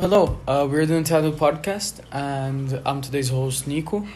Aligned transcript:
Hello, 0.00 0.38
uh, 0.46 0.64
we're 0.70 0.86
the 0.86 0.94
Nintendo 0.94 1.32
Podcast, 1.32 2.02
and 2.12 2.80
I'm 2.86 3.00
today's 3.00 3.30
host, 3.30 3.66
Nico. 3.66 4.06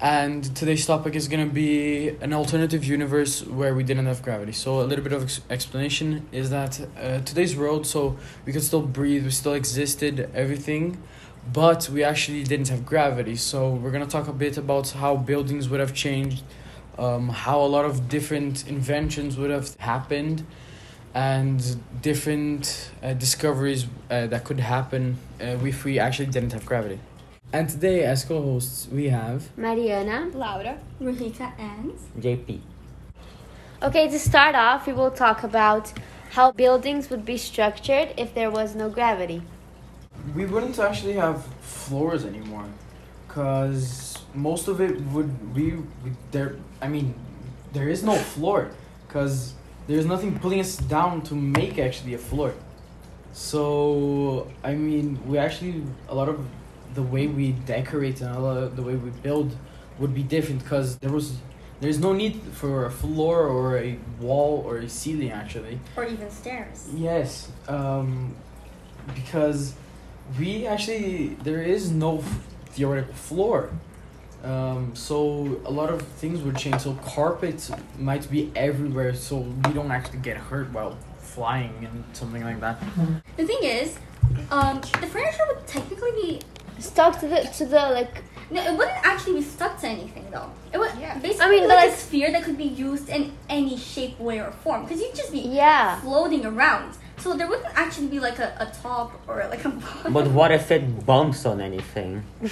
And 0.00 0.42
today's 0.56 0.86
topic 0.86 1.14
is 1.14 1.28
going 1.28 1.46
to 1.46 1.54
be 1.54 2.08
an 2.22 2.32
alternative 2.32 2.82
universe 2.86 3.44
where 3.46 3.74
we 3.74 3.82
didn't 3.82 4.06
have 4.06 4.22
gravity. 4.22 4.52
So, 4.52 4.80
a 4.80 4.84
little 4.84 5.04
bit 5.04 5.12
of 5.12 5.24
ex- 5.24 5.42
explanation 5.50 6.26
is 6.32 6.48
that 6.48 6.80
uh, 6.98 7.20
today's 7.20 7.54
world, 7.54 7.86
so 7.86 8.16
we 8.46 8.54
could 8.54 8.62
still 8.62 8.80
breathe, 8.80 9.24
we 9.24 9.30
still 9.30 9.52
existed, 9.52 10.30
everything, 10.34 11.02
but 11.52 11.90
we 11.90 12.02
actually 12.02 12.42
didn't 12.42 12.68
have 12.68 12.86
gravity. 12.86 13.36
So, 13.36 13.74
we're 13.74 13.90
going 13.90 14.06
to 14.06 14.10
talk 14.10 14.28
a 14.28 14.32
bit 14.32 14.56
about 14.56 14.88
how 14.92 15.16
buildings 15.18 15.68
would 15.68 15.80
have 15.80 15.92
changed, 15.92 16.44
um, 16.98 17.28
how 17.28 17.60
a 17.60 17.68
lot 17.76 17.84
of 17.84 18.08
different 18.08 18.66
inventions 18.66 19.36
would 19.36 19.50
have 19.50 19.74
happened 19.80 20.46
and 21.16 21.80
different 22.02 22.90
uh, 23.02 23.14
discoveries 23.14 23.86
uh, 24.10 24.26
that 24.26 24.44
could 24.44 24.60
happen 24.60 25.16
uh, 25.40 25.56
if 25.64 25.82
we 25.82 25.98
actually 25.98 26.26
didn't 26.26 26.52
have 26.52 26.66
gravity. 26.66 27.00
And 27.54 27.70
today, 27.70 28.04
as 28.04 28.22
co 28.22 28.42
hosts, 28.42 28.86
we 28.92 29.08
have. 29.08 29.56
Mariana. 29.56 30.30
Laura. 30.34 30.78
Rosita 31.00 31.52
and 31.58 31.92
JP. 32.20 32.60
Okay, 33.82 34.08
to 34.08 34.18
start 34.18 34.54
off, 34.54 34.86
we 34.86 34.92
will 34.92 35.10
talk 35.10 35.42
about 35.42 35.90
how 36.32 36.52
buildings 36.52 37.08
would 37.08 37.24
be 37.24 37.38
structured 37.38 38.12
if 38.18 38.34
there 38.34 38.50
was 38.50 38.74
no 38.74 38.90
gravity. 38.90 39.40
We 40.34 40.44
wouldn't 40.44 40.78
actually 40.78 41.14
have 41.14 41.46
floors 41.62 42.26
anymore, 42.26 42.66
because 43.26 44.18
most 44.34 44.68
of 44.68 44.82
it 44.82 45.00
would 45.12 45.54
be 45.54 45.78
there. 46.30 46.56
I 46.82 46.88
mean, 46.88 47.14
there 47.72 47.88
is 47.88 48.02
no 48.02 48.16
floor, 48.16 48.70
because 49.06 49.54
there's 49.86 50.06
nothing 50.06 50.38
pulling 50.38 50.60
us 50.60 50.76
down 50.76 51.22
to 51.22 51.34
make 51.34 51.78
actually 51.78 52.14
a 52.14 52.18
floor. 52.18 52.52
So 53.32 54.50
I 54.64 54.74
mean, 54.74 55.18
we 55.26 55.38
actually 55.38 55.84
a 56.08 56.14
lot 56.14 56.28
of 56.28 56.44
the 56.94 57.02
way 57.02 57.26
we 57.26 57.52
decorate 57.52 58.20
and 58.20 58.34
a 58.34 58.40
lot 58.40 58.56
of 58.56 58.76
the 58.76 58.82
way 58.82 58.96
we 58.96 59.10
build 59.10 59.54
would 59.98 60.14
be 60.14 60.22
different 60.22 60.62
because 60.62 60.96
there 60.98 61.10
was 61.12 61.38
there's 61.80 61.98
no 61.98 62.12
need 62.12 62.40
for 62.52 62.86
a 62.86 62.90
floor 62.90 63.46
or 63.46 63.78
a 63.78 63.98
wall 64.20 64.62
or 64.66 64.78
a 64.78 64.88
ceiling 64.88 65.30
actually. 65.30 65.78
or 65.96 66.04
even 66.04 66.30
stairs. 66.30 66.88
Yes, 66.94 67.50
um, 67.68 68.34
because 69.14 69.74
we 70.38 70.66
actually 70.66 71.36
there 71.42 71.62
is 71.62 71.90
no 71.90 72.22
theoretical 72.70 73.14
floor. 73.14 73.70
Um, 74.44 74.94
so 74.94 75.60
a 75.64 75.70
lot 75.70 75.90
of 75.90 76.02
things 76.02 76.40
would 76.42 76.56
change. 76.56 76.80
So 76.82 76.94
carpets 77.04 77.70
might 77.98 78.30
be 78.30 78.50
everywhere, 78.54 79.14
so 79.14 79.38
we 79.38 79.72
don't 79.72 79.90
actually 79.90 80.18
get 80.20 80.36
hurt 80.36 80.72
while 80.72 80.96
flying 81.18 81.74
and 81.84 82.04
something 82.12 82.42
like 82.44 82.60
that. 82.60 82.80
The 83.36 83.46
thing 83.46 83.58
is, 83.62 83.98
um, 84.50 84.80
the 85.00 85.06
furniture 85.06 85.42
would 85.48 85.66
technically 85.66 86.10
be 86.12 86.40
Stuck 86.78 87.18
to 87.20 87.26
the 87.26 87.40
to 87.56 87.64
the 87.64 87.76
like. 87.98 88.22
no, 88.50 88.62
it 88.62 88.76
wouldn't 88.76 88.98
actually 89.02 89.36
be 89.36 89.42
stuck 89.42 89.80
to 89.80 89.86
anything 89.88 90.26
though. 90.30 90.50
It 90.74 90.78
would 90.78 90.92
Yeah. 91.00 91.16
basically 91.18 91.46
I 91.46 91.50
mean, 91.50 91.62
be 91.62 91.68
but 91.68 91.76
like, 91.76 91.88
like- 91.88 91.94
a 91.94 91.96
sphere 91.96 92.30
that 92.32 92.42
could 92.44 92.58
be 92.58 92.64
used 92.64 93.08
in 93.08 93.32
any 93.48 93.78
shape, 93.78 94.20
way, 94.20 94.40
or 94.40 94.50
form. 94.62 94.82
Because 94.84 95.00
you'd 95.00 95.14
just 95.14 95.32
be 95.32 95.40
Yeah. 95.40 95.98
floating 96.00 96.44
around. 96.44 96.92
So 97.16 97.34
there 97.34 97.48
wouldn't 97.48 97.72
actually 97.74 98.08
be 98.08 98.20
like 98.20 98.38
a, 98.38 98.52
a 98.60 98.66
top 98.82 99.10
or 99.26 99.36
like 99.48 99.64
a 99.64 99.70
bottom. 99.70 100.12
But 100.12 100.26
what 100.28 100.52
if 100.52 100.70
it 100.70 101.06
bumps 101.06 101.46
on 101.46 101.60
anything? 101.62 102.22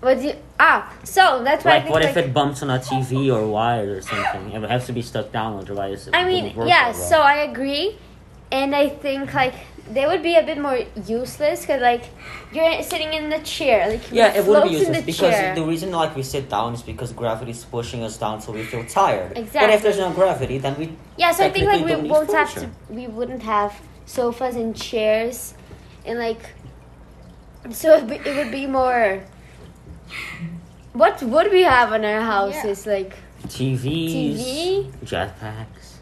What 0.00 0.20
do 0.20 0.28
you, 0.28 0.34
ah? 0.60 0.92
So 1.02 1.42
that's 1.42 1.64
why 1.64 1.72
I 1.72 1.74
Like, 1.74 1.82
think 1.84 1.92
what 1.94 2.02
like, 2.02 2.10
if 2.10 2.16
it 2.16 2.32
bumps 2.32 2.62
on 2.62 2.70
a 2.70 2.78
TV 2.78 3.34
or 3.34 3.46
wire 3.48 3.96
or 3.96 4.00
something? 4.00 4.52
It 4.52 4.60
would 4.60 4.70
have 4.70 4.86
to 4.86 4.92
be 4.92 5.02
stuck 5.02 5.32
down, 5.32 5.58
otherwise. 5.58 6.06
It 6.06 6.14
I 6.14 6.24
mean, 6.24 6.44
wouldn't 6.44 6.56
work 6.56 6.68
yeah. 6.68 6.90
well. 6.92 6.94
So 6.94 7.20
I 7.20 7.36
agree, 7.50 7.96
and 8.52 8.76
I 8.76 8.88
think 8.90 9.34
like 9.34 9.54
they 9.90 10.06
would 10.06 10.22
be 10.22 10.36
a 10.36 10.42
bit 10.44 10.58
more 10.60 10.78
useless 11.06 11.62
because 11.62 11.80
like 11.80 12.04
you're 12.52 12.82
sitting 12.82 13.12
in 13.12 13.28
the 13.30 13.38
chair, 13.40 13.88
like 13.88 14.12
Yeah, 14.12 14.34
it 14.34 14.44
would 14.46 14.62
be 14.64 14.70
useless 14.76 14.98
the 14.98 15.02
because 15.04 15.34
chair. 15.34 15.54
the 15.54 15.64
reason 15.64 15.90
like 15.90 16.14
we 16.14 16.22
sit 16.22 16.48
down 16.48 16.74
is 16.74 16.82
because 16.82 17.12
gravity 17.12 17.50
is 17.50 17.64
pushing 17.64 18.02
us 18.04 18.16
down, 18.18 18.40
so 18.40 18.52
we 18.52 18.62
feel 18.64 18.84
tired. 18.84 19.36
Exactly. 19.36 19.60
But 19.60 19.70
if 19.70 19.82
there's 19.82 19.98
no 19.98 20.12
gravity, 20.12 20.58
then 20.58 20.78
we 20.78 20.92
Yeah, 21.16 21.32
so 21.32 21.44
I 21.44 21.50
think 21.50 21.66
like 21.66 21.84
we 21.84 22.08
won't 22.08 22.30
have 22.30 22.54
to. 22.54 22.70
We 22.88 23.08
wouldn't 23.08 23.42
have 23.42 23.80
sofas 24.06 24.54
and 24.54 24.76
chairs, 24.76 25.54
and 26.06 26.20
like. 26.20 26.42
So 27.70 27.96
it, 27.96 28.06
be, 28.06 28.14
it 28.16 28.36
would 28.36 28.52
be 28.52 28.66
more. 28.66 29.24
What 30.92 31.22
would 31.22 31.50
we 31.52 31.62
have 31.62 31.92
in 31.92 32.04
our 32.04 32.20
houses? 32.20 32.86
Like 32.86 33.16
TVs, 33.46 34.12
TV? 34.12 34.90
jetpacks. 35.04 35.98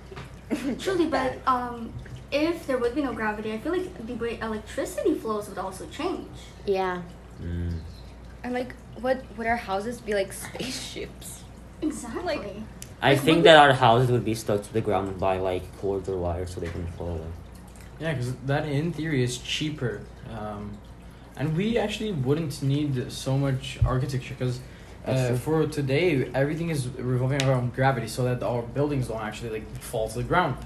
Truly, 0.80 1.06
but 1.06 1.38
um, 1.46 1.92
if 2.30 2.66
there 2.66 2.78
would 2.78 2.94
be 2.94 3.02
no 3.02 3.12
gravity, 3.12 3.52
I 3.52 3.58
feel 3.58 3.72
like 3.72 4.06
the 4.06 4.14
way 4.14 4.38
electricity 4.40 5.14
flows 5.14 5.48
would 5.48 5.58
also 5.58 5.86
change. 5.86 6.28
yeah. 6.66 7.02
Mm. 7.42 7.80
And 8.42 8.54
like, 8.54 8.74
what 9.00 9.22
would 9.36 9.46
our 9.46 9.56
houses 9.56 10.00
be 10.00 10.14
like 10.14 10.32
spaceships? 10.32 11.42
Exactly. 11.82 12.62
I 13.02 13.10
Like, 13.12 13.20
think 13.20 13.36
would 13.38 13.44
that 13.46 13.58
our 13.58 13.72
houses 13.74 14.10
would 14.10 14.24
be 14.24 14.34
stuck 14.34 14.62
to 14.62 14.72
the 14.72 14.80
ground 14.80 15.18
by 15.20 15.36
like 15.38 15.64
cords 15.80 16.08
or 16.08 16.16
wires, 16.16 16.54
so 16.54 16.60
they 16.60 16.68
can 16.70 16.86
fall. 16.96 17.20
Yeah, 18.00 18.12
because 18.14 18.34
that 18.46 18.66
in 18.66 18.92
theory 18.92 19.22
is 19.22 19.36
cheaper, 19.38 20.00
um, 20.30 20.78
and 21.36 21.56
we 21.56 21.78
actually 21.78 22.12
wouldn't 22.12 22.62
need 22.62 23.12
so 23.12 23.36
much 23.36 23.78
architecture 23.84 24.34
because 24.38 24.60
uh, 25.06 25.36
for 25.36 25.66
today 25.66 26.30
everything 26.34 26.70
is 26.70 26.88
revolving 26.88 27.42
around 27.44 27.74
gravity, 27.74 28.08
so 28.08 28.24
that 28.24 28.42
our 28.42 28.62
buildings 28.62 29.08
don't 29.08 29.22
actually 29.22 29.50
like 29.50 29.70
fall 29.78 30.08
to 30.08 30.19
the 30.19 30.24
ground, 30.24 30.56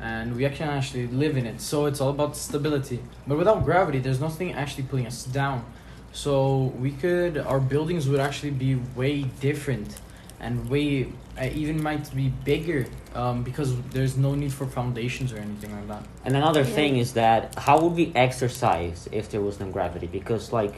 and 0.00 0.34
we 0.36 0.48
can 0.48 0.68
actually 0.68 1.06
live 1.06 1.36
in 1.36 1.46
it. 1.46 1.60
So 1.60 1.86
it's 1.86 2.00
all 2.00 2.10
about 2.10 2.36
stability. 2.36 3.00
But 3.26 3.38
without 3.38 3.64
gravity, 3.64 4.00
there's 4.00 4.20
nothing 4.20 4.52
actually 4.52 4.84
pulling 4.84 5.06
us 5.06 5.24
down. 5.24 5.64
So 6.12 6.72
we 6.78 6.92
could 6.92 7.38
our 7.38 7.60
buildings 7.60 8.08
would 8.08 8.20
actually 8.20 8.50
be 8.52 8.76
way 8.96 9.22
different, 9.40 9.98
and 10.44 10.68
way 10.68 11.06
uh, 11.40 11.48
even 11.52 11.82
might 11.82 12.14
be 12.14 12.28
bigger 12.44 12.86
um, 13.14 13.42
because 13.42 13.74
there's 13.90 14.16
no 14.16 14.34
need 14.34 14.52
for 14.52 14.66
foundations 14.66 15.32
or 15.32 15.38
anything 15.38 15.72
like 15.74 15.88
that. 15.88 16.02
And 16.24 16.36
another 16.36 16.60
Yeah. 16.60 16.76
thing 16.78 16.96
is 16.98 17.14
that 17.14 17.54
how 17.58 17.80
would 17.80 17.94
we 17.94 18.12
exercise 18.14 19.08
if 19.10 19.30
there 19.30 19.40
was 19.40 19.58
no 19.58 19.66
gravity? 19.70 20.06
Because 20.06 20.52
like 20.52 20.74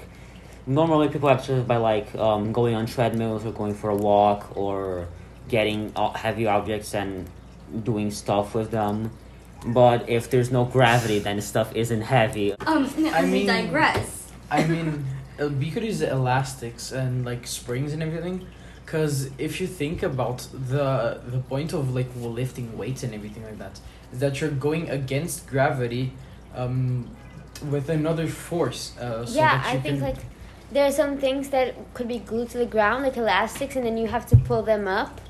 normally 0.66 1.08
people 1.08 1.28
exercise 1.28 1.64
by 1.64 1.76
like 1.76 2.14
um, 2.14 2.52
going 2.52 2.74
on 2.74 2.86
treadmills 2.86 3.44
or 3.44 3.52
going 3.52 3.74
for 3.74 3.90
a 3.90 3.96
walk 3.96 4.56
or 4.56 5.08
getting 5.48 5.92
uh, 5.96 6.12
heavy 6.12 6.46
objects 6.46 6.94
and 6.94 7.28
doing 7.82 8.10
stuff 8.10 8.54
with 8.54 8.70
them. 8.70 9.10
But 9.66 10.08
if 10.08 10.30
there's 10.30 10.50
no 10.52 10.64
gravity, 10.64 11.18
then 11.18 11.40
stuff 11.40 11.74
isn't 11.74 12.02
heavy. 12.02 12.52
Um, 12.66 12.88
no, 12.98 13.10
I 13.10 13.24
we 13.24 13.30
mean- 13.30 13.46
digress. 13.46 14.30
I 14.50 14.64
mean, 14.64 15.04
uh, 15.40 15.48
we 15.48 15.70
could 15.72 15.82
use 15.82 16.00
elastics 16.02 16.92
and 16.92 17.24
like 17.24 17.46
springs 17.48 17.92
and 17.92 18.00
everything. 18.02 18.46
Cause 18.86 19.30
if 19.36 19.60
you 19.60 19.66
think 19.66 20.04
about 20.04 20.46
the 20.52 21.20
the 21.26 21.38
point 21.38 21.72
of 21.72 21.92
like 21.92 22.08
lifting 22.16 22.78
weights 22.78 23.02
and 23.02 23.12
everything 23.14 23.42
like 23.42 23.58
that, 23.58 23.80
is 24.12 24.20
that 24.20 24.40
you're 24.40 24.50
going 24.50 24.88
against 24.90 25.48
gravity, 25.48 26.12
um, 26.54 27.10
with 27.70 27.88
another 27.88 28.26
force. 28.26 28.96
Uh, 28.96 29.26
so 29.26 29.34
yeah, 29.34 29.58
that 29.58 29.72
you 29.72 29.78
I 29.78 29.82
think 29.82 29.98
can, 29.98 30.08
like 30.08 30.16
there 30.70 30.86
are 30.86 30.92
some 30.92 31.18
things 31.18 31.48
that 31.50 31.74
could 31.94 32.08
be 32.08 32.18
glued 32.18 32.50
to 32.50 32.58
the 32.58 32.66
ground, 32.66 33.04
like 33.04 33.16
elastics, 33.16 33.76
and 33.76 33.84
then 33.84 33.96
you 33.96 34.06
have 34.08 34.26
to 34.28 34.36
pull 34.36 34.62
them 34.62 34.86
up. 34.86 35.20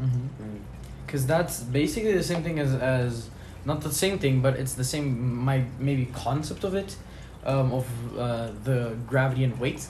Mm-hmm. 0.00 0.44
Mm. 0.44 0.60
Cause 1.06 1.26
that's 1.26 1.60
basically 1.60 2.12
the 2.12 2.22
same 2.22 2.42
thing 2.42 2.58
as 2.58 2.74
as 2.74 3.30
not 3.64 3.80
the 3.80 3.92
same 3.92 4.18
thing, 4.18 4.40
but 4.40 4.56
it's 4.56 4.74
the 4.74 4.84
same 4.84 5.36
my 5.36 5.64
maybe 5.78 6.06
concept 6.06 6.64
of 6.64 6.74
it, 6.74 6.96
um, 7.44 7.72
of 7.72 7.86
uh, 8.18 8.50
the 8.64 8.96
gravity 9.06 9.44
and 9.44 9.58
weight. 9.58 9.86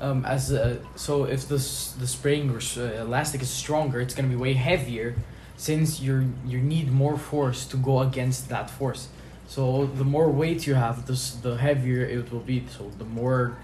Um, 0.00 0.24
as 0.24 0.52
uh, 0.52 0.76
so 0.94 1.24
if 1.24 1.48
the 1.48 1.56
the 1.56 2.06
spring 2.06 2.50
or 2.50 2.58
uh, 2.58 3.02
elastic 3.02 3.42
is 3.42 3.50
stronger, 3.50 4.00
it's 4.00 4.14
gonna 4.14 4.28
be 4.28 4.36
way 4.36 4.54
heavier, 4.54 5.16
since 5.56 6.00
you 6.00 6.32
you 6.46 6.60
need 6.60 6.92
more 6.92 7.18
force 7.18 7.66
to 7.66 7.76
go 7.76 8.00
against 8.00 8.48
that 8.48 8.70
force. 8.70 9.08
So 9.48 9.86
the 9.86 10.04
more 10.04 10.30
weight 10.30 10.66
you 10.66 10.74
have, 10.74 11.06
the 11.06 11.18
the 11.42 11.56
heavier 11.56 12.04
it 12.04 12.30
will 12.32 12.46
be. 12.46 12.64
So 12.76 12.90
the 12.98 13.04
more 13.04 13.56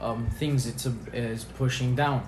um, 0.00 0.28
things 0.38 0.66
it's 0.66 0.86
a, 0.86 0.94
is 1.12 1.44
pushing 1.44 1.96
down 1.96 2.26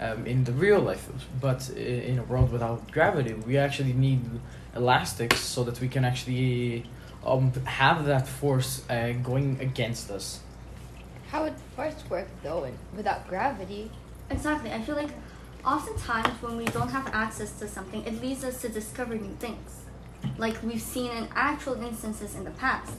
um, 0.00 0.26
in 0.26 0.44
the 0.44 0.52
real 0.52 0.80
life. 0.80 1.08
But 1.40 1.70
in 1.70 2.18
a 2.18 2.24
world 2.24 2.50
without 2.52 2.90
gravity, 2.90 3.34
we 3.34 3.56
actually 3.56 3.92
need 3.92 4.20
elastics 4.74 5.40
so 5.40 5.64
that 5.64 5.80
we 5.80 5.88
can 5.88 6.04
actually 6.04 6.84
um, 7.24 7.52
have 7.64 8.06
that 8.06 8.26
force 8.26 8.82
uh, 8.90 9.12
going 9.22 9.58
against 9.60 10.10
us. 10.10 10.40
How 11.30 11.44
would 11.44 11.54
force 11.74 12.02
work 12.08 12.28
though 12.42 12.64
and 12.64 12.78
without 12.96 13.28
gravity? 13.28 13.90
Exactly. 14.30 14.72
I 14.72 14.80
feel 14.82 14.96
like 14.96 15.10
oftentimes 15.64 16.40
when 16.42 16.56
we 16.56 16.64
don't 16.66 16.88
have 16.88 17.08
access 17.12 17.52
to 17.58 17.68
something, 17.68 18.04
it 18.04 18.20
leads 18.22 18.44
us 18.44 18.60
to 18.62 18.68
discover 18.68 19.14
new 19.14 19.34
things. 19.38 19.82
Like 20.38 20.62
we've 20.62 20.82
seen 20.82 21.10
in 21.12 21.28
actual 21.34 21.74
instances 21.82 22.34
in 22.34 22.44
the 22.44 22.50
past. 22.52 22.92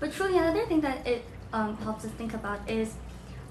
But 0.00 0.12
truly, 0.12 0.38
another 0.38 0.66
thing 0.66 0.80
that 0.82 1.06
it 1.06 1.24
um, 1.52 1.76
helps 1.78 2.04
us 2.04 2.10
think 2.12 2.34
about 2.34 2.68
is 2.68 2.94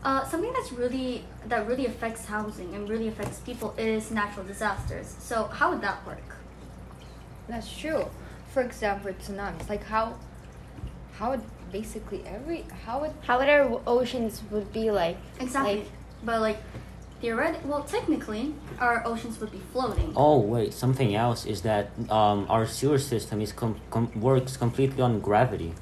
uh, 0.04 0.24
something 0.28 0.54
that's 0.54 0.72
really 0.72 1.24
that 1.48 1.68
really 1.68 1.88
affects 1.88 2.26
housing 2.26 2.76
and 2.76 2.88
really 2.88 3.08
affects 3.08 3.40
people 3.40 3.74
is 3.78 4.12
natural 4.12 4.46
disasters. 4.46 5.16
So 5.20 5.46
how 5.46 5.72
would 5.72 5.82
that 5.82 6.06
work? 6.06 6.36
That's 7.48 7.76
true. 7.76 8.06
For 8.54 8.62
example, 8.62 9.12
tsunamis. 9.14 9.68
Like 9.70 9.84
how, 9.84 10.16
how 11.18 11.32
would 11.32 11.42
basically 11.72 12.24
every 12.26 12.66
how 12.86 13.02
would 13.02 13.12
How 13.28 13.40
would 13.40 13.50
our 13.50 13.82
oceans 13.88 14.42
would 14.52 14.72
be 14.74 14.92
like? 14.92 15.18
Exactly. 15.40 15.76
Like- 15.76 15.88
but 16.24 16.42
like, 16.42 16.58
theoretically, 17.22 17.70
well, 17.70 17.84
technically, 17.84 18.54
our 18.80 19.06
oceans 19.06 19.40
would 19.40 19.52
be 19.52 19.62
floating. 19.72 20.12
Oh 20.16 20.40
wait, 20.40 20.74
something 20.74 21.14
else 21.16 21.46
is 21.46 21.62
that 21.62 21.92
um, 22.10 22.48
our 22.50 22.66
sewer 22.66 22.98
system 22.98 23.42
is 23.42 23.52
com- 23.52 23.80
com- 23.92 24.12
works 24.20 24.58
completely 24.58 25.02
on 25.04 25.20
gravity. 25.20 25.74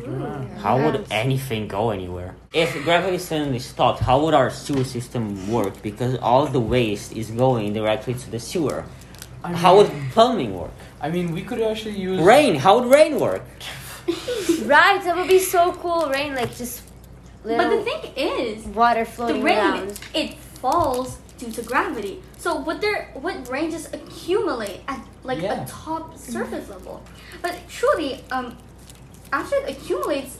Yeah. 0.00 0.58
How 0.58 0.82
would 0.82 1.06
anything 1.10 1.68
go 1.68 1.90
anywhere? 1.90 2.34
If 2.52 2.72
gravity 2.84 3.18
suddenly 3.18 3.58
stopped, 3.58 4.00
how 4.00 4.20
would 4.24 4.34
our 4.34 4.50
sewer 4.50 4.84
system 4.84 5.50
work? 5.50 5.82
Because 5.82 6.16
all 6.18 6.46
the 6.46 6.60
waste 6.60 7.12
is 7.12 7.30
going 7.30 7.72
directly 7.74 8.14
to 8.14 8.30
the 8.30 8.40
sewer. 8.40 8.84
I 9.44 9.52
How 9.52 9.76
would 9.76 9.90
plumbing 10.12 10.54
work? 10.58 10.72
I 11.00 11.08
mean, 11.10 11.32
we 11.32 11.42
could 11.42 11.60
actually 11.62 11.98
use 11.98 12.20
Rain, 12.20 12.56
how 12.56 12.78
would 12.78 12.90
rain 12.90 13.18
work? 13.20 13.42
Right, 14.66 15.02
that 15.04 15.16
would 15.16 15.28
be 15.28 15.38
so 15.38 15.72
cool. 15.72 16.08
Rain, 16.10 16.34
like 16.34 16.54
just 16.56 16.82
little 17.44 17.58
But 17.64 17.76
the 17.76 17.82
thing 17.82 18.12
is, 18.16 18.64
water 18.66 19.04
flowing 19.04 19.38
the 19.38 19.42
rain 19.42 19.58
around. 19.58 20.00
it 20.14 20.34
falls 20.34 21.18
due 21.38 21.50
to 21.52 21.62
gravity. 21.62 22.22
So 22.38 22.56
what 22.56 22.80
there 22.80 23.10
what 23.14 23.48
rain 23.48 23.70
just 23.70 23.94
accumulate 23.94 24.80
at 24.88 25.00
like 25.24 25.40
Yeah. 25.40 25.64
a 25.64 25.66
top 25.66 26.16
surface 26.18 26.68
level? 26.68 27.02
But 27.42 27.56
truly, 27.68 28.24
um, 28.30 28.56
after 29.32 29.56
it 29.56 29.70
accumulates, 29.70 30.38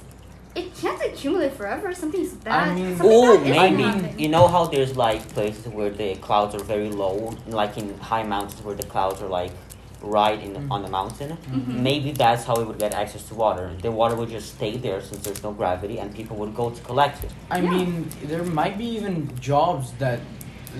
it 0.54 0.74
can't 0.76 1.00
accumulate 1.04 1.52
forever. 1.54 1.94
Something's 1.94 2.32
bad. 2.32 2.74
mean- 2.76 2.96
Something 2.96 3.16
Oh, 3.16 3.38
bad 3.38 3.72
maybe 3.72 3.82
happen. 3.84 4.18
you 4.18 4.28
know 4.28 4.46
how 4.48 4.66
there's 4.66 4.96
like 4.96 5.26
places 5.32 5.66
where 5.68 5.90
the 5.90 6.16
clouds 6.16 6.54
are 6.54 6.64
very 6.64 6.90
low, 6.90 7.34
like 7.46 7.78
in 7.78 7.96
high 7.98 8.24
mountains 8.24 8.60
where 8.64 8.74
the 8.74 8.82
clouds 8.86 9.22
are 9.22 9.28
like 9.28 9.52
right 10.02 10.40
in 10.42 10.52
the, 10.54 10.62
on 10.74 10.82
the 10.82 10.88
mountain. 10.88 11.36
Mhm. 11.50 11.66
Maybe 11.88 12.12
that's 12.12 12.44
how 12.44 12.54
we 12.56 12.64
would 12.64 12.78
get 12.78 12.94
access 12.94 13.22
to 13.28 13.34
water. 13.34 13.70
The 13.82 13.90
water 13.90 14.14
would 14.16 14.30
just 14.30 14.54
stay 14.56 14.76
there 14.76 15.00
since 15.00 15.22
there's 15.24 15.42
no 15.42 15.52
gravity, 15.52 15.98
and 15.98 16.14
people 16.14 16.36
would 16.38 16.54
go 16.54 16.70
to 16.70 16.80
collect 16.82 17.24
it. 17.24 17.30
I 17.50 17.58
Yeah. 17.60 17.70
mean, 17.70 18.08
there 18.24 18.42
might 18.44 18.78
be 18.78 18.86
even 18.96 19.28
jobs 19.40 19.92
that 19.98 20.20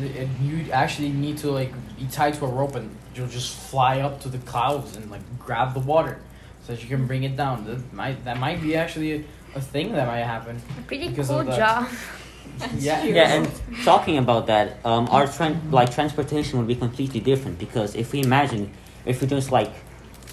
it, 0.01 0.29
you 0.43 0.71
actually 0.73 1.11
need 1.11 1.37
to 1.39 1.51
like 1.51 1.73
be 1.99 2.07
tied 2.07 2.35
to 2.35 2.45
a 2.45 2.49
rope 2.49 2.77
and 2.77 2.89
you'll 3.15 3.27
just 3.41 3.53
fly 3.71 4.01
up 4.01 4.21
to 4.21 4.29
the 4.29 4.39
clouds 4.39 4.97
and 4.97 5.11
like 5.11 5.23
grab 5.39 5.75
the 5.75 5.81
water 5.81 6.17
so 6.65 6.73
that 6.73 6.81
you 6.83 6.89
can 6.89 7.07
bring 7.07 7.25
it 7.25 7.37
down. 7.37 7.65
That 7.67 7.93
might 7.93 8.25
that 8.25 8.39
might 8.39 8.63
be 8.63 8.77
actually 8.77 9.11
a, 9.13 9.25
a 9.57 9.61
thing 9.61 9.93
that 9.93 10.07
might 10.07 10.23
happen. 10.35 10.63
A 10.79 10.83
pretty 10.83 11.09
cool 11.15 11.41
of 11.41 11.47
job. 11.57 11.89
Yeah, 12.79 13.03
Yeah, 13.05 13.35
and 13.37 13.49
talking 13.85 14.19
about 14.19 14.47
that, 14.49 14.85
um, 14.85 15.09
our 15.11 15.25
tran- 15.25 15.73
like 15.73 15.91
transportation 15.95 16.59
would 16.59 16.69
be 16.69 16.75
completely 16.75 17.19
different 17.21 17.59
because 17.59 17.95
if 17.95 18.13
we 18.13 18.21
imagine 18.23 18.71
if 19.05 19.21
we 19.21 19.27
just 19.27 19.51
like 19.51 19.73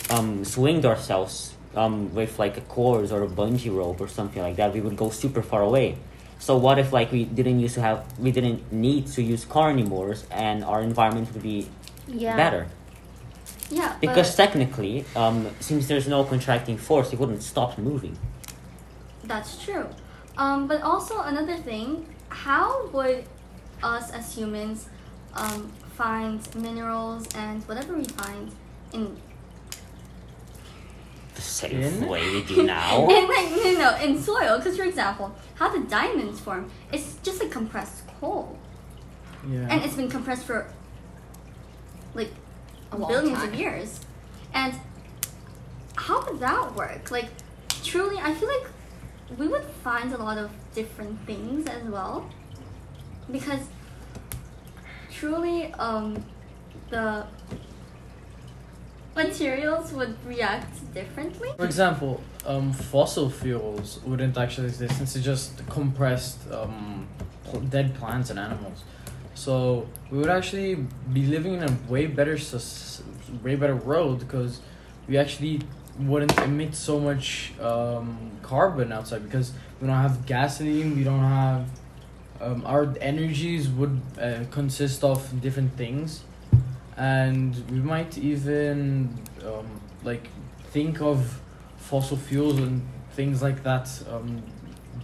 um, 0.09 0.43
swinged 0.45 0.85
ourselves 0.85 1.53
um, 1.75 2.13
with 2.13 2.39
like 2.39 2.57
a 2.57 2.61
cord 2.61 3.11
or 3.11 3.23
a 3.23 3.27
bungee 3.27 3.73
rope 3.75 3.99
or 4.01 4.07
something 4.07 4.41
like 4.41 4.55
that, 4.57 4.73
we 4.73 4.81
would 4.81 4.95
go 4.97 5.09
super 5.09 5.41
far 5.41 5.61
away. 5.61 5.97
So 6.39 6.55
what 6.57 6.77
if 6.79 6.93
like 6.93 7.11
we 7.11 7.25
didn't 7.25 7.59
used 7.59 7.75
to 7.75 7.81
have 7.81 8.05
we 8.19 8.31
didn't 8.31 8.71
need 8.71 9.07
to 9.07 9.21
use 9.23 9.43
car 9.45 9.69
anymore 9.71 10.15
and 10.31 10.63
our 10.63 10.81
environment 10.81 11.33
would 11.33 11.41
be 11.43 11.67
Yeah. 12.07 12.35
better 12.37 12.67
Yeah, 13.69 13.95
because 13.99 14.35
technically 14.35 15.03
um, 15.15 15.49
since 15.59 15.87
there's 15.87 16.07
no 16.07 16.23
contracting 16.23 16.77
force, 16.77 17.11
it 17.11 17.19
wouldn't 17.19 17.43
stop 17.43 17.77
moving. 17.77 18.17
that's 19.23 19.57
true. 19.63 19.87
Um, 20.37 20.67
but 20.67 20.81
also 20.83 21.19
another 21.21 21.57
thing, 21.57 22.05
how 22.29 22.87
would 22.93 23.25
us 23.83 24.11
as 24.11 24.35
humans 24.35 24.87
um, 25.37 25.71
find 25.95 26.39
minerals 26.55 27.27
and 27.35 27.63
whatever 27.67 27.93
we 27.95 28.03
find 28.05 28.51
in 28.93 29.17
The 31.35 31.41
same 31.41 31.81
In? 31.81 32.07
way 32.07 32.21
we 32.31 32.43
do 32.43 32.63
now. 32.77 33.07
in 33.09 33.27
like 33.27 33.49
no 33.51 33.71
no 33.83 33.97
in 34.03 34.19
soil? 34.21 34.57
Because 34.57 34.77
for 34.77 34.83
example, 34.83 35.35
how 35.55 35.69
the 35.69 35.83
diamonds 35.87 36.39
form, 36.39 36.69
it's 36.91 37.15
just 37.23 37.41
like 37.41 37.51
compressed 37.51 38.01
coal, 38.19 38.57
yeah. 39.47 39.67
and 39.69 39.83
it's 39.83 39.95
been 39.95 40.09
compressed 40.09 40.45
for 40.45 40.67
like 42.13 42.31
A 42.91 42.97
billions 42.97 43.37
time. 43.39 43.49
of 43.53 43.55
years, 43.59 43.99
and 44.53 44.73
how 45.95 46.23
would 46.25 46.39
that 46.39 46.75
work? 46.75 47.11
Like, 47.11 47.29
truly, 47.83 48.17
I 48.17 48.33
feel 48.33 48.49
like 48.49 48.67
we 49.37 49.47
would 49.47 49.63
find 49.83 50.13
a 50.13 50.17
lot 50.17 50.37
of 50.37 50.49
different 50.73 51.19
things 51.27 51.67
as 51.67 51.83
well, 51.83 52.29
because 53.31 53.59
truly, 55.17 55.73
um, 55.73 56.23
the 56.89 57.25
materials 59.15 59.91
would 59.93 60.15
react 60.25 60.93
differently. 60.93 61.49
For 61.57 61.65
example, 61.65 62.21
um, 62.45 62.71
fossil 62.71 63.29
fuels 63.29 63.99
wouldn't 64.05 64.37
actually 64.37 64.67
exist 64.67 64.97
since 64.97 65.15
it's 65.15 65.25
just 65.25 65.67
compressed 65.69 66.39
um, 66.51 67.07
dead 67.69 67.95
plants 67.95 68.29
and 68.29 68.39
animals. 68.39 68.83
So 69.33 69.87
we 70.11 70.19
would 70.19 70.29
actually 70.29 70.75
be 71.13 71.25
living 71.25 71.55
in 71.55 71.63
a 71.63 71.77
way 71.89 72.05
better, 72.05 72.37
way 73.43 73.55
better 73.55 73.75
world 73.75 74.19
because 74.19 74.61
we 75.07 75.17
actually 75.17 75.61
wouldn't 75.99 76.37
emit 76.39 76.75
so 76.75 76.99
much 76.99 77.53
um, 77.59 78.31
carbon 78.43 78.91
outside 78.91 79.23
because 79.23 79.51
we 79.81 79.87
don't 79.87 79.95
have 79.95 80.25
gasoline. 80.25 80.95
We 80.95 81.03
don't 81.03 81.23
have 81.23 81.67
um, 82.41 82.63
our 82.65 82.93
energies 83.01 83.67
would 83.69 84.01
uh, 84.21 84.43
consist 84.51 85.03
of 85.03 85.41
different 85.41 85.73
things 85.73 86.23
and 86.97 87.55
we 87.69 87.77
might 87.77 88.17
even 88.17 89.17
um, 89.45 89.79
like 90.03 90.27
think 90.71 90.99
of 90.99 91.39
fossil 91.77 92.17
fuels 92.17 92.57
and 92.57 92.85
things 93.11 93.41
like 93.41 93.63
that 93.63 93.87
um, 94.09 94.43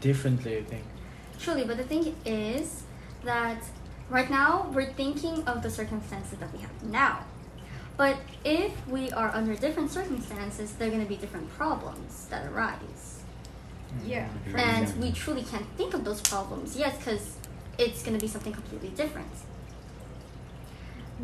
differently. 0.01 0.57
I 0.57 0.63
think. 0.63 0.83
Truly, 1.39 1.63
but 1.63 1.77
the 1.77 1.83
thing 1.83 2.15
is 2.25 2.83
that 3.23 3.63
right 4.09 4.29
now 4.29 4.69
we're 4.73 4.91
thinking 4.91 5.43
of 5.47 5.61
the 5.61 5.69
circumstances 5.69 6.37
that 6.39 6.51
we 6.51 6.59
have 6.59 6.83
now. 6.83 7.23
But 7.95 8.17
if 8.43 8.71
we 8.87 9.11
are 9.11 9.29
under 9.33 9.55
different 9.55 9.91
circumstances, 9.91 10.73
there 10.73 10.87
are 10.87 10.91
going 10.91 11.03
to 11.03 11.09
be 11.09 11.15
different 11.15 11.49
problems 11.51 12.25
that 12.31 12.47
arise. 12.47 13.22
Yeah. 14.05 14.27
And 14.55 15.01
we 15.01 15.11
truly 15.11 15.43
can't 15.43 15.65
think 15.77 15.93
of 15.93 16.03
those 16.03 16.21
problems 16.21 16.75
Yes, 16.75 16.97
because 16.97 17.37
it's 17.77 18.03
going 18.03 18.17
to 18.17 18.21
be 18.21 18.27
something 18.27 18.53
completely 18.53 18.89
different. 18.89 19.31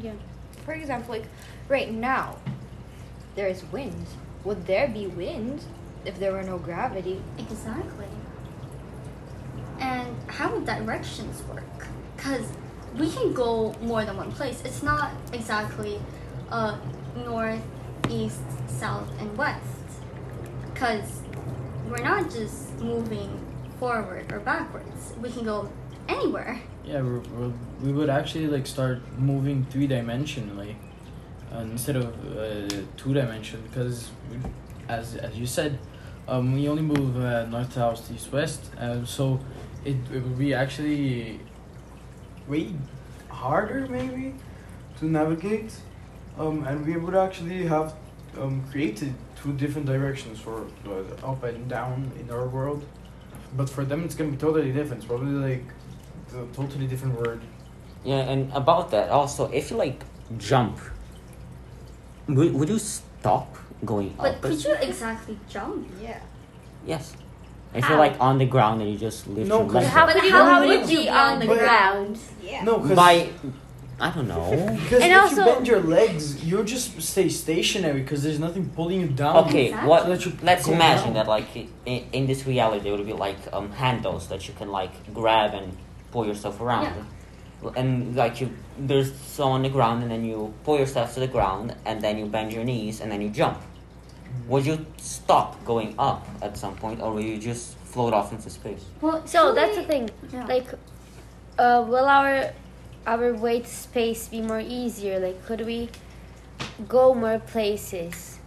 Yeah. 0.01 0.13
For 0.65 0.73
example, 0.73 1.15
like 1.15 1.25
right 1.67 1.91
now, 1.91 2.37
there 3.35 3.47
is 3.47 3.63
wind. 3.71 4.05
Would 4.43 4.65
there 4.65 4.87
be 4.87 5.07
wind 5.07 5.63
if 6.05 6.19
there 6.19 6.31
were 6.31 6.43
no 6.43 6.57
gravity? 6.57 7.21
Exactly. 7.37 8.07
And 9.79 10.15
how 10.27 10.53
would 10.53 10.65
directions 10.65 11.41
work? 11.43 11.87
Because 12.15 12.45
we 12.97 13.09
can 13.09 13.33
go 13.33 13.73
more 13.81 14.03
than 14.05 14.17
one 14.17 14.31
place. 14.31 14.61
It's 14.65 14.83
not 14.83 15.11
exactly 15.31 15.99
uh, 16.49 16.77
north, 17.15 17.61
east, 18.09 18.41
south, 18.67 19.09
and 19.19 19.37
west. 19.37 19.63
Because 20.73 21.21
we're 21.89 22.03
not 22.03 22.29
just 22.29 22.79
moving 22.79 23.29
forward 23.79 24.31
or 24.31 24.39
backwards. 24.39 25.13
We 25.21 25.31
can 25.31 25.43
go 25.43 25.69
anywhere. 26.07 26.61
Yeah, 26.85 27.01
we're, 27.01 27.19
we're, 27.19 27.53
we 27.81 27.91
would 27.91 28.09
actually 28.09 28.47
like 28.47 28.67
start 28.67 28.99
moving 29.17 29.65
three 29.69 29.87
dimensionally 29.87 30.75
uh, 31.53 31.59
instead 31.59 31.95
of 31.95 32.07
uh, 32.37 32.67
two 32.97 33.13
dimension 33.13 33.61
because, 33.67 34.11
we, 34.29 34.37
as 34.87 35.15
as 35.15 35.35
you 35.37 35.45
said, 35.45 35.79
um, 36.27 36.53
we 36.53 36.67
only 36.69 36.83
move 36.83 37.17
uh, 37.17 37.45
north, 37.45 37.73
south, 37.73 38.11
east, 38.11 38.31
west. 38.31 38.71
Uh, 38.75 39.03
so 39.05 39.39
it, 39.83 39.95
it 40.13 40.23
would 40.23 40.37
be 40.37 40.53
actually 40.53 41.39
way 42.47 42.73
harder 43.29 43.87
maybe 43.87 44.35
to 44.99 45.05
navigate, 45.05 45.73
um, 46.37 46.63
and 46.65 46.85
we 46.85 46.97
would 46.97 47.15
actually 47.15 47.65
have 47.65 47.95
um, 48.39 48.63
created 48.69 49.13
two 49.41 49.53
different 49.53 49.87
directions 49.87 50.39
for 50.39 50.65
the 50.83 51.05
up 51.25 51.43
and 51.43 51.67
down 51.69 52.11
in 52.19 52.29
our 52.31 52.47
world. 52.47 52.83
But 53.55 53.69
for 53.69 53.83
them, 53.85 54.03
it's 54.03 54.15
gonna 54.15 54.31
be 54.31 54.37
totally 54.37 54.71
different. 54.71 55.03
It's 55.03 55.05
probably 55.05 55.31
like 55.33 55.63
a 56.33 56.45
totally 56.55 56.87
different 56.87 57.15
word. 57.19 57.41
Yeah, 58.03 58.17
and 58.31 58.51
about 58.53 58.91
that 58.91 59.09
also, 59.09 59.49
if 59.51 59.71
you 59.71 59.77
like 59.77 60.03
jump, 60.37 60.77
would, 62.27 62.53
would 62.53 62.69
you 62.69 62.79
stop 62.79 63.57
going 63.85 64.13
But 64.17 64.35
up? 64.35 64.41
But 64.41 64.51
could 64.51 64.63
you 64.63 64.73
exactly 64.81 65.39
jump? 65.49 65.87
Yeah. 66.01 66.19
Yes. 66.85 67.15
If 67.73 67.83
How? 67.83 67.89
you're 67.95 67.99
like 67.99 68.19
on 68.19 68.37
the 68.39 68.45
ground 68.45 68.81
and 68.81 68.91
you 68.91 68.97
just 68.97 69.27
lift 69.27 69.47
No, 69.47 69.59
your 69.59 69.65
'cause 69.65 69.73
legs 69.75 69.87
How 69.89 70.05
up. 70.07 70.13
could 70.13 70.23
you? 70.23 70.31
how 70.31 70.45
How 70.45 70.59
would 70.59 70.69
would 70.69 70.75
you 70.75 70.81
you 70.91 70.97
be 70.97 71.03
be 71.03 71.09
on 71.09 71.33
on 71.33 71.39
the 71.39 71.45
the 71.47 71.55
ground? 71.55 72.19
Yeah. 72.41 72.63
No, 72.63 72.79
because 72.79 72.95
by, 72.95 73.29
I 74.01 74.09
don't 74.11 74.27
know. 74.27 74.51
because 74.83 75.01
And 75.01 75.11
if 75.11 75.21
also- 75.21 75.45
you 75.45 75.53
bend 75.53 75.67
your 75.67 75.81
legs, 75.81 76.43
you 76.43 76.63
just 76.63 77.01
stay 77.01 77.29
stationary 77.29 78.01
because 78.01 78.23
there's 78.23 78.39
nothing 78.39 78.69
pulling 78.69 79.01
you 79.01 79.07
down. 79.07 79.35
Okay, 79.47 79.67
Exactly. 79.67 79.89
what? 79.89 80.21
So 80.21 80.31
Let's 80.41 80.67
imagine 80.67 81.13
down. 81.13 81.13
that 81.15 81.27
like 81.27 81.47
in, 81.55 81.69
in 82.13 82.25
this 82.27 82.45
reality 82.45 82.83
there 82.83 82.93
would 82.97 83.05
be 83.05 83.13
like 83.13 83.37
um, 83.53 83.71
handles 83.71 84.27
that 84.29 84.47
you 84.47 84.53
can 84.53 84.69
like 84.71 85.13
grab 85.13 85.53
and 85.53 85.75
pull 86.11 86.25
yourself 86.25 86.59
around. 86.61 86.93
And 87.75 88.15
like 88.15 88.39
you, 88.39 88.49
there's 88.77 89.13
so 89.19 89.43
on 89.49 89.63
the 89.63 89.69
ground, 89.69 90.01
and 90.03 90.09
then 90.09 90.23
you 90.23 90.53
pull 90.63 90.77
yourself 90.79 91.13
to 91.15 91.19
the 91.19 91.27
ground, 91.27 91.75
and 91.85 92.01
then 92.01 92.17
you 92.17 92.25
bend 92.25 92.53
your 92.53 92.63
knees, 92.63 93.01
and 93.01 93.11
then 93.11 93.21
you 93.21 93.29
jump. 93.29 93.57
would 94.47 94.65
you 94.65 94.85
stop 94.97 95.49
going 95.65 95.93
up 95.99 96.25
at 96.41 96.57
some 96.57 96.73
point, 96.75 97.01
or 97.01 97.11
will 97.11 97.21
you 97.21 97.37
just 97.37 97.75
float 97.83 98.13
off 98.13 98.31
into 98.31 98.49
space? 98.49 98.85
Well, 99.01 99.25
So 99.27 99.53
that's 99.53 99.75
the 99.75 99.83
thing. 99.83 100.09
Yeah. 100.31 100.45
Like, 100.45 100.67
uh, 101.57 101.83
will 101.85 102.05
our 102.05 102.53
our 103.09 103.33
way 103.33 103.61
to 103.61 103.67
space 103.67 104.27
be 104.27 104.41
more 104.41 104.59
easier? 104.61 105.19
Like, 105.19 105.43
could 105.45 105.65
we 105.65 105.89
go 106.87 107.15
more 107.15 107.39
places 107.39 108.37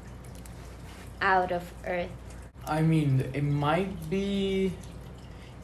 out 1.20 1.50
of 1.50 1.72
Earth? 1.84 2.10
I 2.64 2.82
mean, 2.82 3.28
it 3.34 3.42
might 3.42 4.08
be 4.08 4.72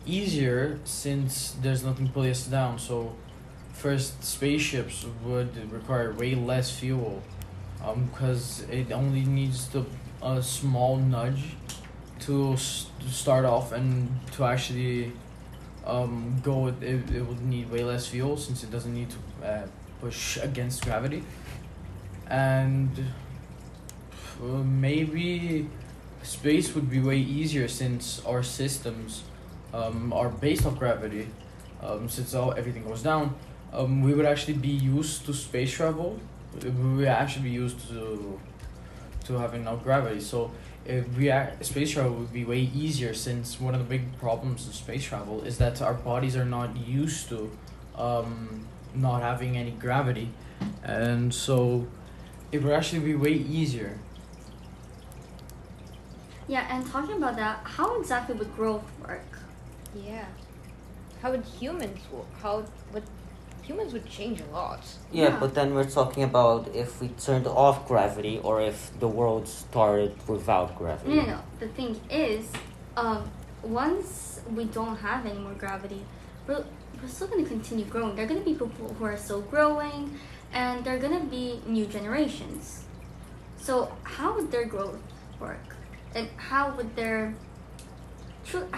easier 0.05 0.81
since 0.85 1.55
there's 1.63 1.85
nothing 1.85 2.09
pulling 2.09 2.33
us 2.33 2.47
down. 2.47 2.79
So, 2.79 3.15
first, 3.73 4.25
spaceships 4.25 5.07
would 5.23 5.55
require 5.71 6.13
way 6.13 6.35
less 6.35 6.77
fuel, 6.77 7.23
um, 7.85 8.11
because 8.11 8.67
it 8.69 8.91
only 8.91 9.23
needs 9.23 9.69
the 9.69 9.85
a 10.21 10.43
small 10.43 10.97
nudge 10.97 11.55
to, 12.19 12.57
to 12.57 13.09
start 13.09 13.45
off 13.45 13.71
and 13.71 14.11
to 14.33 14.45
actually 14.45 15.13
um, 15.89 16.41
go. 16.43 16.69
It, 16.69 16.83
it, 16.83 17.11
it 17.11 17.27
would 17.27 17.45
need 17.45 17.71
way 17.71 17.83
less 17.83 18.07
fuel 18.07 18.37
since 18.37 18.63
it 18.63 18.71
doesn't 18.71 18.95
need 18.95 19.09
to 19.11 19.47
uh, 19.47 19.67
push 20.01 20.37
against 20.37 20.85
gravity, 20.85 21.25
and 22.29 22.91
uh, 24.41 24.45
maybe 24.45 25.69
space 26.23 26.75
would 26.75 26.91
be 26.91 27.01
way 27.01 27.19
easier 27.19 27.67
since 27.69 28.23
our 28.27 28.43
systems 28.43 29.23
um, 29.73 30.13
are 30.13 30.29
based 30.29 30.67
off 30.67 30.79
gravity. 30.79 31.29
Um, 31.83 32.09
since 32.09 32.35
all 32.35 32.53
everything 32.53 32.85
goes 32.85 33.03
down, 33.03 33.37
um, 33.73 34.03
we 34.03 34.13
would 34.13 34.27
actually 34.27 34.55
be 34.55 34.69
used 34.69 35.25
to 35.27 35.33
space 35.33 35.73
travel. 35.73 36.19
We 36.63 36.71
would 36.71 37.07
actually 37.07 37.45
be 37.45 37.51
used 37.51 37.89
to 37.89 38.41
to 39.27 39.39
having 39.39 39.65
no 39.65 39.77
gravity. 39.77 40.21
So 40.21 40.51
if 40.89 41.07
we 41.17 41.31
act, 41.31 41.65
space 41.67 41.91
travel 41.91 42.13
would 42.13 42.33
be 42.33 42.45
way 42.45 42.61
easier 42.75 43.13
since 43.13 43.61
one 43.61 43.75
of 43.75 43.81
the 43.81 43.87
big 43.87 44.19
problems 44.19 44.67
of 44.67 44.75
space 44.75 45.05
travel 45.05 45.43
is 45.45 45.59
that 45.59 45.83
our 45.83 45.93
bodies 45.93 46.35
are 46.35 46.47
not 46.47 46.77
used 46.77 47.29
to 47.29 47.51
um, 47.95 48.67
not 48.95 49.21
having 49.21 49.59
any 49.59 49.73
gravity, 49.73 50.31
and 50.83 51.33
so 51.33 51.87
it 52.51 52.63
would 52.63 52.73
actually 52.73 53.01
be 53.01 53.15
way 53.15 53.33
easier. 53.33 53.99
Yeah, 56.49 56.67
and 56.75 56.87
talking 56.91 57.17
about 57.17 57.37
that, 57.37 57.61
how 57.65 58.01
exactly 58.01 58.35
would 58.35 58.57
growth 58.57 58.91
work? 59.07 59.39
Yeah. 59.95 60.25
How 61.21 61.33
would 61.33 61.45
humans 61.45 62.01
work? 62.11 62.27
How 62.41 62.65
would 62.95 63.03
humans 63.69 63.93
would 63.93 64.07
change 64.19 64.39
a 64.41 64.51
lot? 64.61 64.81
Yeah, 65.13 65.25
Yeah. 65.25 65.41
but 65.43 65.51
then 65.59 65.69
we're 65.77 65.93
talking 66.01 66.23
about 66.33 66.61
if 66.83 66.91
we 67.03 67.09
turned 67.27 67.47
off 67.47 67.77
gravity, 67.91 68.37
or 68.49 68.55
if 68.71 68.79
the 69.05 69.11
world 69.19 69.45
started 69.65 70.13
without 70.35 70.69
gravity. 70.81 71.09
No, 71.11 71.23
no, 71.23 71.27
no. 71.37 71.41
The 71.65 71.69
thing 71.79 71.93
is, 72.29 72.43
um, 73.03 73.21
once 73.63 74.41
we 74.57 74.65
don't 74.79 74.97
have 75.09 75.21
any 75.31 75.41
more 75.47 75.57
gravity, 75.65 76.03
we're, 76.47 76.65
we're 77.01 77.09
still 77.17 77.29
going 77.33 77.45
to 77.45 77.51
continue 77.57 77.85
growing. 77.95 78.13
There 78.17 78.25
are 78.25 78.33
going 78.33 78.43
to 78.45 78.49
be 78.53 78.55
people 78.55 78.69
who 78.99 79.05
are 79.05 79.17
still 79.27 79.43
growing, 79.55 80.01
and 80.63 80.75
there 80.85 80.95
are 80.97 81.03
going 81.07 81.19
to 81.25 81.27
be 81.39 81.61
new 81.77 81.87
generations. 81.97 82.85
So, 83.67 83.73
how 84.17 84.29
would 84.35 84.49
their 84.55 84.67
growth 84.75 84.99
work? 85.41 85.67
And 86.15 86.27
how 86.51 86.65
would 86.77 86.91
their. 86.97 87.35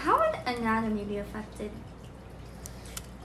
How 0.04 0.14
would 0.23 0.35
anatomy 0.56 1.04
be 1.04 1.18
affected? 1.18 1.70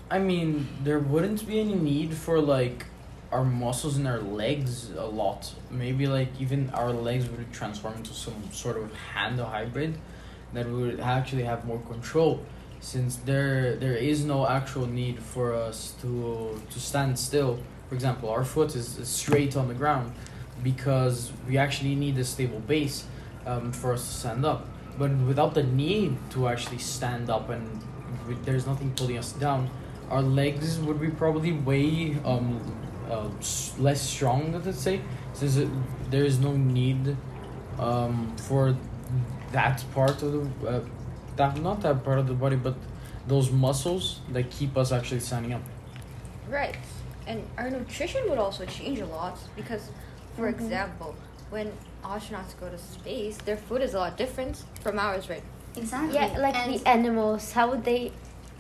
I 0.09 0.19
mean, 0.19 0.67
there 0.83 0.99
wouldn't 0.99 1.47
be 1.47 1.59
any 1.59 1.75
need 1.75 2.13
for 2.13 2.39
like 2.39 2.85
our 3.31 3.43
muscles 3.43 3.97
in 3.97 4.05
our 4.05 4.19
legs 4.19 4.91
a 4.91 5.05
lot. 5.05 5.53
Maybe 5.71 6.07
like 6.07 6.29
even 6.39 6.69
our 6.71 6.91
legs 6.91 7.27
would 7.29 7.51
transform 7.51 7.95
into 7.95 8.13
some 8.13 8.35
sort 8.51 8.77
of 8.77 8.93
hand 8.93 9.39
hybrid 9.39 9.97
that 10.53 10.69
would 10.69 10.99
actually 10.99 11.43
have 11.43 11.65
more 11.65 11.79
control 11.79 12.45
since 12.79 13.15
there 13.17 13.75
there 13.77 13.95
is 13.95 14.23
no 14.23 14.47
actual 14.47 14.85
need 14.85 15.19
for 15.19 15.53
us 15.53 15.95
to 16.01 16.61
to 16.69 16.79
stand 16.79 17.17
still. 17.17 17.59
For 17.89 17.95
example, 17.95 18.29
our 18.29 18.45
foot 18.45 18.75
is, 18.75 18.97
is 18.97 19.09
straight 19.09 19.55
on 19.57 19.67
the 19.67 19.73
ground 19.73 20.13
because 20.63 21.31
we 21.47 21.57
actually 21.57 21.95
need 21.95 22.17
a 22.17 22.23
stable 22.23 22.59
base 22.59 23.05
um, 23.45 23.71
for 23.71 23.93
us 23.93 24.07
to 24.07 24.13
stand 24.21 24.45
up. 24.45 24.67
But 24.97 25.11
without 25.17 25.53
the 25.53 25.63
need 25.63 26.17
to 26.31 26.47
actually 26.47 26.79
stand 26.79 27.29
up 27.29 27.49
and 27.49 27.81
there's 28.43 28.65
nothing 28.65 28.91
pulling 28.95 29.17
us 29.17 29.33
down, 29.33 29.69
our 30.09 30.21
legs 30.21 30.79
would 30.79 30.99
be 30.99 31.09
probably 31.09 31.53
way 31.53 32.17
um, 32.25 32.59
uh, 33.09 33.29
less 33.79 34.01
strong, 34.01 34.61
let's 34.63 34.79
say, 34.79 35.01
since 35.33 35.57
it, 35.57 35.69
there 36.09 36.23
is 36.23 36.39
no 36.39 36.55
need 36.55 37.15
um, 37.79 38.35
for 38.37 38.75
that 39.51 39.83
part 39.93 40.21
of 40.21 40.31
the 40.61 40.67
uh, 40.67 40.81
that 41.35 41.61
not 41.61 41.81
that 41.81 42.03
part 42.03 42.19
of 42.19 42.27
the 42.27 42.33
body, 42.33 42.55
but 42.55 42.75
those 43.27 43.51
muscles 43.51 44.21
that 44.31 44.49
keep 44.49 44.77
us 44.77 44.91
actually 44.91 45.19
standing 45.19 45.53
up. 45.53 45.61
Right. 46.49 46.77
And 47.27 47.43
our 47.57 47.69
nutrition 47.69 48.29
would 48.29 48.37
also 48.37 48.65
change 48.65 48.99
a 48.99 49.05
lot 49.05 49.37
because, 49.55 49.89
for 50.35 50.47
example, 50.47 51.15
when 51.49 51.71
astronauts 52.03 52.57
go 52.59 52.69
to 52.69 52.77
space, 52.77 53.37
their 53.37 53.57
food 53.57 53.81
is 53.81 53.93
a 53.95 53.99
lot 53.99 54.15
different 54.17 54.63
from 54.81 54.99
ours, 54.99 55.29
right? 55.29 55.43
Exactly. 55.75 56.15
Yeah, 56.15 56.37
like 56.37 56.55
and 56.55 56.79
the 56.79 56.87
animals. 56.87 57.51
How 57.51 57.69
would 57.69 57.83
they? 57.83 58.11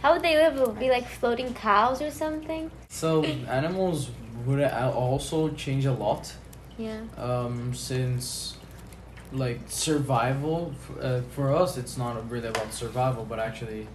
How 0.01 0.13
would 0.13 0.21
they 0.21 0.35
live? 0.35 0.59
Would 0.59 0.79
be 0.79 0.89
like 0.89 1.07
floating 1.07 1.53
cows 1.53 2.01
or 2.01 2.11
something? 2.11 2.69
So 2.89 3.23
animals 3.23 4.09
would 4.45 4.63
also 4.63 5.49
change 5.49 5.85
a 5.85 5.93
lot. 5.93 6.33
Yeah. 6.77 6.99
um, 7.17 7.73
since 7.73 8.57
like 9.31 9.61
survival 9.67 10.73
uh, 11.01 11.21
for 11.31 11.55
us 11.55 11.77
it's 11.77 11.97
not 11.97 12.29
really 12.29 12.49
about 12.49 12.73
survival 12.73 13.23
but 13.23 13.39
actually 13.39 13.87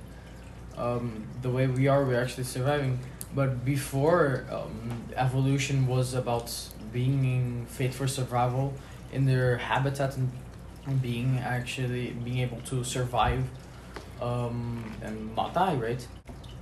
um, 0.78 1.26
the 1.42 1.50
way 1.50 1.66
we 1.66 1.88
are 1.88 2.02
we're 2.04 2.20
actually 2.20 2.44
surviving 2.44 2.98
but 3.34 3.64
before 3.66 4.46
um, 4.50 5.04
evolution 5.14 5.86
was 5.86 6.14
about 6.14 6.50
being 6.92 7.66
fit 7.68 7.92
for 7.92 8.08
survival 8.08 8.72
in 9.12 9.26
their 9.26 9.58
habitat 9.58 10.16
and 10.16 10.30
being 11.02 11.38
actually 11.38 12.12
being 12.24 12.38
able 12.38 12.60
to 12.62 12.82
survive 12.82 13.44
um, 14.20 14.84
and 15.02 15.34
die 15.54 15.74
right 15.74 16.06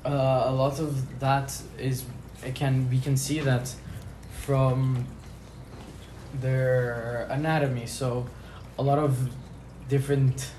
uh, 0.04 0.44
a 0.46 0.52
lot 0.52 0.78
of 0.78 1.18
that 1.18 1.60
is 1.78 2.04
it 2.44 2.54
can 2.54 2.88
we 2.88 3.00
can 3.00 3.16
see 3.16 3.40
that 3.40 3.74
from 4.30 5.06
their 6.40 7.26
anatomy. 7.30 7.86
So, 7.86 8.26
a 8.78 8.82
lot 8.82 8.98
of 8.98 9.30
different 9.88 10.50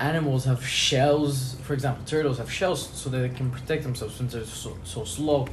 animals 0.00 0.44
have 0.44 0.66
shells. 0.66 1.54
For 1.62 1.74
example, 1.74 2.04
turtles 2.04 2.38
have 2.38 2.50
shells 2.50 2.88
so 2.94 3.10
that 3.10 3.18
they 3.18 3.28
can 3.28 3.50
protect 3.50 3.82
themselves 3.82 4.14
since 4.16 4.32
they're 4.32 4.44
so, 4.44 4.76
so 4.84 5.04
slow. 5.04 5.46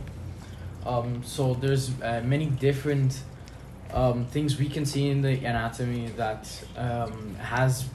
Um, 0.86 1.24
so 1.24 1.54
there's 1.54 1.92
uh, 2.02 2.22
many 2.26 2.48
different 2.48 3.22
um, 3.94 4.26
things 4.26 4.60
we 4.60 4.68
can 4.68 4.86
see 4.86 5.10
in 5.10 5.22
the 5.22 5.36
anatomy 5.46 6.08
that 6.18 6.50
um, 6.76 7.36
has 7.36 7.86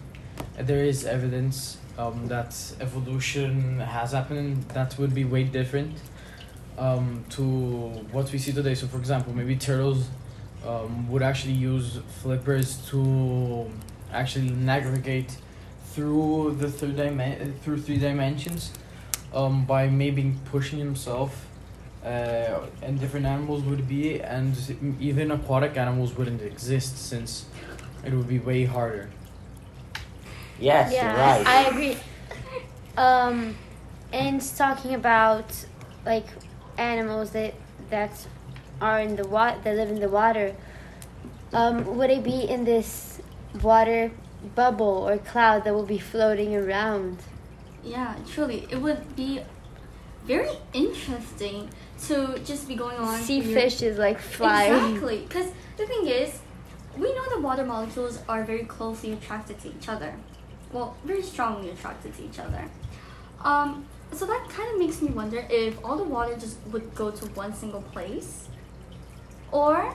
there 0.57 0.85
is 0.85 1.05
evidence 1.05 1.79
um, 1.99 2.27
that 2.29 2.55
evolution 2.81 3.81
has 3.81 4.13
happened 4.13 4.63
that 4.71 4.97
would 4.99 5.15
be 5.15 5.25
way 5.25 5.45
different 5.45 5.99
um, 6.79 7.25
to 7.31 7.43
what 8.13 8.33
we 8.33 8.39
see 8.39 8.53
today. 8.53 8.75
So, 8.75 8.87
for 8.87 8.99
example, 8.99 9.35
maybe 9.35 9.57
turtles 9.57 10.09
um, 10.67 11.11
would 11.11 11.23
actually 11.23 11.55
use 11.55 11.99
flippers 12.23 12.77
to 12.91 13.71
actually 14.13 14.51
navigate 14.51 15.37
through 15.87 16.57
the 16.61 16.71
third 16.71 16.97
dimen- 16.97 17.59
through 17.61 17.81
three 17.83 17.99
dimensions 17.99 18.73
um, 19.35 19.65
by 19.65 19.89
maybe 19.89 20.35
pushing 20.47 20.79
himself. 20.79 21.47
Uh, 22.05 22.61
and 22.81 23.01
different 23.01 23.27
animals 23.27 23.65
would 23.65 23.89
be, 23.89 24.21
and 24.21 24.55
even 25.01 25.33
aquatic 25.33 25.77
animals 25.77 26.17
wouldn't 26.17 26.41
exist 26.41 26.97
since 26.97 27.47
it 28.05 28.13
would 28.13 28.29
be 28.29 28.39
way 28.39 28.65
harder. 28.65 29.11
Yes, 30.59 30.93
yeah, 30.93 31.17
right. 31.17 31.47
I 31.47 31.65
agree. 31.69 31.97
Um, 32.97 33.57
and 34.13 34.41
talking 34.57 34.95
about 34.95 35.45
like 36.05 36.27
animals 36.77 37.31
that 37.31 37.55
that 37.91 38.27
are 38.81 39.01
in 39.01 39.17
the 39.17 39.27
water, 39.27 39.59
that 39.65 39.75
live 39.77 39.89
in 39.91 40.01
the 40.01 40.09
water. 40.09 40.55
Um, 41.53 41.97
would 41.97 42.11
it 42.11 42.23
be 42.23 42.43
in 42.43 42.65
this 42.65 43.21
water 43.63 44.11
bubble 44.55 45.09
or 45.09 45.17
cloud 45.19 45.65
that 45.65 45.75
will 45.75 45.87
be 45.87 45.99
floating 45.99 46.55
around? 46.55 47.19
Yeah, 47.83 48.15
truly, 48.31 48.67
it 48.71 48.81
would 48.81 49.17
be 49.17 49.41
very 50.27 50.51
interesting 50.75 51.71
to 52.07 52.39
just 52.45 52.69
be 52.69 52.75
going 52.75 52.99
on. 52.99 53.19
See 53.21 53.39
in 53.41 53.49
your- 53.49 53.61
fishes 53.61 53.97
like 53.99 54.19
flying. 54.19 54.75
Exactly, 54.75 55.19
because 55.27 55.51
the 55.79 55.87
thing 55.87 56.07
is, 56.07 56.41
we 56.97 57.15
know 57.15 57.29
the 57.35 57.41
water 57.41 57.65
molecules 57.65 58.21
are 58.29 58.45
very 58.45 58.65
closely 58.65 59.13
attracted 59.13 59.59
to 59.63 59.69
each 59.69 59.89
other. 59.89 60.15
Well, 60.73 60.97
very 61.05 61.23
strongly 61.23 61.71
attracted 61.71 62.15
to 62.17 62.25
each 62.25 62.39
other. 62.39 62.65
Um, 63.43 63.87
so 64.13 64.27
that 64.27 64.49
kind 64.49 64.73
of 64.73 64.79
makes 64.79 65.01
me 65.01 65.11
wonder 65.11 65.47
if 65.51 65.83
all 65.85 65.97
the 65.97 66.05
water 66.05 66.35
just 66.37 66.59
would 66.69 66.95
go 66.95 67.11
to 67.11 67.27
one 67.27 67.55
single 67.55 67.83
place, 67.83 68.49
or 69.53 69.95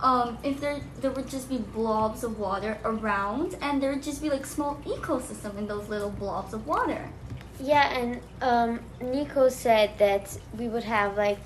um, 0.00 0.38
if 0.42 0.60
there 0.60 0.80
there 1.00 1.10
would 1.10 1.28
just 1.28 1.48
be 1.48 1.58
blobs 1.58 2.22
of 2.22 2.38
water 2.38 2.78
around, 2.84 3.56
and 3.60 3.82
there 3.82 3.92
would 3.92 4.02
just 4.02 4.22
be 4.22 4.30
like 4.30 4.46
small 4.46 4.76
ecosystem 4.84 5.56
in 5.58 5.66
those 5.66 5.88
little 5.88 6.10
blobs 6.10 6.52
of 6.54 6.66
water. 6.66 7.10
Yeah, 7.60 7.88
and 7.98 8.20
um, 8.42 8.80
Nico 9.00 9.48
said 9.48 9.98
that 9.98 10.38
we 10.58 10.68
would 10.68 10.84
have 10.84 11.16
like 11.16 11.40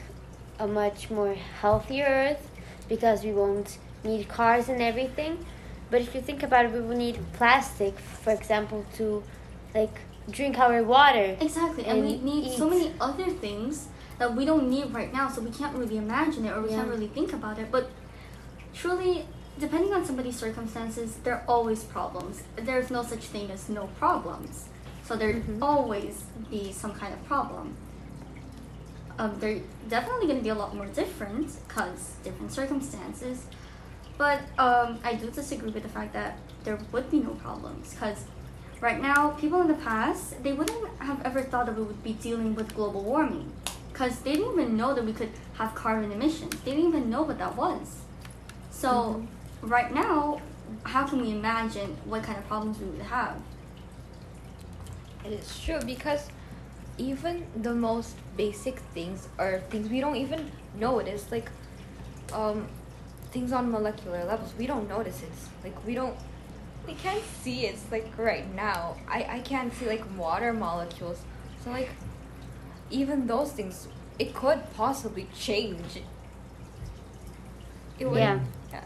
a 0.59 0.67
much 0.67 1.11
more 1.11 1.35
healthier 1.35 2.07
Earth 2.07 2.50
because 2.89 3.23
we 3.23 3.33
won't 3.33 3.79
need 4.03 4.29
cars 4.29 4.69
and 4.69 4.83
everything. 4.83 5.45
But 5.91 6.03
if 6.03 6.15
you 6.15 6.21
think 6.21 6.43
about 6.43 6.67
it, 6.67 6.73
we 6.73 6.81
will 6.81 6.97
need 6.97 7.19
plastic, 7.33 7.99
for 7.99 8.33
example, 8.33 8.87
to 8.97 9.23
like 9.75 10.01
drink 10.31 10.59
our 10.59 10.83
water. 10.83 11.37
Exactly, 11.41 11.85
and, 11.85 12.05
we 12.05 12.15
And 12.15 12.23
need 12.25 12.57
so 12.57 12.69
many 12.71 12.93
other 13.01 13.29
things 13.29 13.89
that 14.19 14.35
we 14.37 14.45
don't 14.45 14.69
need 14.69 14.93
right 14.93 15.13
now, 15.13 15.29
so 15.29 15.41
we 15.41 15.51
can't 15.51 15.77
really 15.77 15.97
imagine 15.97 16.45
it 16.45 16.53
or 16.53 16.61
we 16.63 16.69
can't 16.69 16.89
really 16.89 17.09
think 17.09 17.33
about 17.33 17.59
it. 17.59 17.71
But 17.73 17.91
truly, 18.75 19.27
depending 19.59 19.93
on 19.93 20.05
somebody's 20.05 20.37
circumstances, 20.37 21.17
there 21.25 21.35
are 21.35 21.45
always 21.49 21.83
problems. 21.85 22.43
There's 22.57 22.91
no 22.91 23.03
such 23.03 23.25
thing 23.25 23.51
as 23.51 23.69
no 23.69 23.89
problems. 23.99 24.69
So 25.05 25.17
there 25.17 25.33
Mhm. 25.35 25.59
always 25.61 26.23
be 26.51 26.71
some 26.73 26.93
kind 26.93 27.13
of 27.13 27.25
problem. 27.25 27.75
Um, 29.19 29.37
they're 29.41 29.61
definitely 29.89 30.27
going 30.29 30.39
to 30.39 30.43
be 30.45 30.51
a 30.51 30.55
lot 30.55 30.75
more 30.75 30.87
different 30.87 31.49
because 31.67 32.13
different 32.23 32.53
circumstances. 32.53 33.45
But 34.21 34.43
um, 34.59 34.99
I 35.03 35.15
do 35.15 35.31
disagree 35.31 35.71
with 35.71 35.83
the 35.83 35.89
fact 35.89 36.12
that 36.12 36.37
there 36.65 36.79
would 36.93 37.11
be 37.11 37.21
no 37.21 37.31
problems 37.31 37.95
because 37.95 38.27
right 38.83 39.00
now, 39.00 39.31
people 39.31 39.62
in 39.62 39.69
the 39.69 39.81
past, 39.83 40.43
they 40.43 40.53
wouldn't 40.53 40.91
have 40.99 41.25
ever 41.25 41.41
thought 41.41 41.65
that 41.65 41.75
we 41.75 41.85
would 41.85 42.03
be 42.05 42.12
dealing 42.12 42.55
with 42.55 42.75
global 42.75 43.03
warming 43.03 43.50
because 43.91 44.19
they 44.19 44.33
didn't 44.35 44.53
even 44.53 44.77
know 44.77 44.93
that 44.93 45.07
we 45.07 45.15
could 45.15 45.31
have 45.55 45.75
carbon 45.75 46.12
emissions. 46.12 46.55
They 46.67 46.73
didn't 46.73 46.89
even 46.89 47.09
know 47.09 47.23
what 47.23 47.39
that 47.39 47.57
was. 47.57 48.03
So, 48.71 49.27
right 49.62 49.91
now, 49.91 50.43
how 50.83 51.07
can 51.07 51.23
we 51.23 51.31
imagine 51.31 51.97
what 52.05 52.23
kind 52.23 52.37
of 52.37 52.47
problems 52.47 52.79
we 52.79 52.91
would 52.91 53.00
have? 53.00 53.41
It 55.25 55.33
is 55.33 55.59
true 55.65 55.81
because 55.87 56.29
even 56.99 57.47
the 57.57 57.73
most 57.73 58.17
basic 58.37 58.81
things 58.93 59.29
are 59.39 59.61
things 59.71 59.89
we 59.89 60.03
don't 60.03 60.17
even 60.17 60.50
notice. 60.79 61.33
Like 61.33 61.49
um, 62.35 62.69
things 63.31 63.53
on 63.53 63.71
molecular 63.71 64.25
levels, 64.25 64.53
we 64.59 64.67
don't 64.67 64.89
notice 64.89 65.23
it. 65.23 65.33
Like 65.65 65.85
we 65.87 65.95
don't, 65.95 66.17
we 66.87 66.95
can't 66.95 67.23
see 67.43 67.67
it. 67.67 67.77
Like 67.91 68.07
right 68.17 68.53
now, 68.55 68.97
I 69.09 69.25
I 69.37 69.41
can't 69.41 69.73
see 69.75 69.87
like 69.87 70.05
water 70.17 70.53
molecules. 70.53 71.23
So 71.65 71.71
like 71.71 71.91
even 72.91 73.27
those 73.27 73.53
things, 73.53 73.89
it 74.19 74.35
could 74.35 74.61
possibly 74.75 75.29
change. 75.35 76.03
It 77.99 78.07
would. 78.11 78.19
Yeah. 78.19 78.41
yeah. 78.73 78.85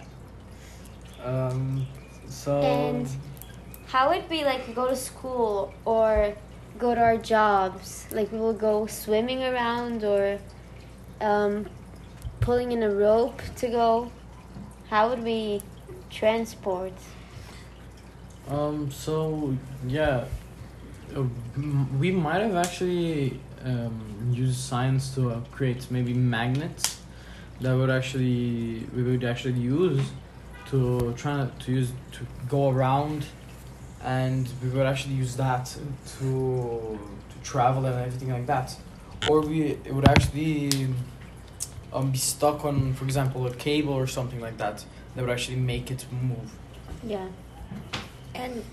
Um, 1.24 1.86
so 2.28 2.60
And 2.60 3.08
how 3.86 4.10
would 4.10 4.28
we 4.28 4.44
like 4.44 4.74
go 4.74 4.88
to 4.88 4.96
school 4.96 5.72
or 5.84 6.34
go 6.78 6.94
to 6.94 7.00
our 7.00 7.16
jobs? 7.16 8.06
Like 8.10 8.30
we 8.32 8.38
will 8.38 8.52
go 8.52 8.86
swimming 8.86 9.42
around 9.44 10.04
or 10.04 10.38
um, 11.20 11.66
pulling 12.40 12.72
in 12.72 12.82
a 12.82 12.90
rope 12.90 13.40
to 13.56 13.68
go. 13.68 14.12
How 14.94 15.08
would 15.08 15.24
we 15.24 15.60
transport? 16.08 16.92
Um. 18.48 18.92
So 18.92 19.56
yeah, 19.88 20.26
uh, 21.16 21.24
we 21.98 22.12
might 22.12 22.42
have 22.42 22.54
actually 22.54 23.40
um, 23.64 24.30
used 24.30 24.60
science 24.60 25.12
to 25.16 25.30
uh, 25.30 25.40
create 25.50 25.90
maybe 25.90 26.14
magnets 26.14 27.00
that 27.60 27.74
would 27.74 27.90
actually 27.90 28.86
we 28.94 29.02
would 29.02 29.24
actually 29.24 29.58
use 29.58 30.12
to 30.70 31.12
try 31.14 31.48
to 31.64 31.72
use 31.72 31.90
to 32.12 32.20
go 32.48 32.70
around, 32.70 33.26
and 34.04 34.48
we 34.62 34.68
would 34.68 34.86
actually 34.86 35.14
use 35.14 35.34
that 35.34 35.76
to 36.18 36.98
to 37.30 37.36
travel 37.42 37.84
and 37.86 37.96
everything 38.06 38.30
like 38.30 38.46
that, 38.46 38.76
or 39.28 39.40
we 39.40 39.72
it 39.88 39.92
would 39.92 40.08
actually 40.08 40.70
um 41.94 42.10
be 42.10 42.18
stuck 42.18 42.64
on, 42.64 42.92
for 42.94 43.04
example, 43.04 43.46
a 43.46 43.54
cable 43.54 43.94
or 43.94 44.06
something 44.06 44.40
like 44.40 44.58
that 44.58 44.84
that 45.14 45.22
would 45.22 45.30
actually 45.30 45.56
make 45.56 45.90
it 45.90 46.06
move. 46.10 46.50
Yeah. 47.06 47.28
And 48.34 48.64